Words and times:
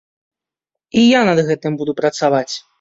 І 1.03 1.05
я 1.05 1.21
над 1.29 1.43
гэтым 1.53 1.79
буду 1.85 1.99
працаваць. 2.03 2.51